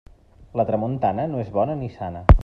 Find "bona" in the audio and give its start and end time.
1.59-1.77